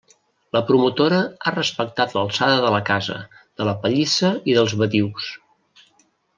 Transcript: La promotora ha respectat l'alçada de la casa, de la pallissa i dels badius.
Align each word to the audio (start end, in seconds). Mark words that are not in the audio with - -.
La 0.55 0.61
promotora 0.69 1.19
ha 1.43 1.53
respectat 1.55 2.15
l'alçada 2.17 2.57
de 2.65 2.73
la 2.77 2.81
casa, 2.89 3.19
de 3.61 3.69
la 3.71 3.77
pallissa 3.87 4.35
i 4.51 4.59
dels 4.59 4.77
badius. 4.83 5.33